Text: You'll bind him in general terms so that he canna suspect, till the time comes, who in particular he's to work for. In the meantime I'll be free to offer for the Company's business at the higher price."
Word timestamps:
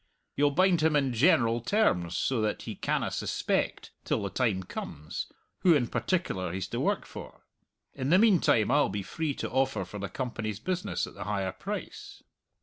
You'll 0.35 0.49
bind 0.49 0.81
him 0.81 0.95
in 0.95 1.13
general 1.13 1.61
terms 1.61 2.17
so 2.17 2.41
that 2.41 2.63
he 2.63 2.73
canna 2.73 3.11
suspect, 3.11 3.91
till 4.03 4.23
the 4.23 4.31
time 4.31 4.63
comes, 4.63 5.31
who 5.59 5.75
in 5.75 5.85
particular 5.85 6.51
he's 6.51 6.67
to 6.69 6.79
work 6.79 7.05
for. 7.05 7.43
In 7.93 8.09
the 8.09 8.17
meantime 8.17 8.71
I'll 8.71 8.89
be 8.89 9.03
free 9.03 9.35
to 9.35 9.51
offer 9.51 9.85
for 9.85 9.99
the 9.99 10.09
Company's 10.09 10.59
business 10.59 11.05
at 11.05 11.13
the 11.13 11.25
higher 11.25 11.51
price." 11.51 12.23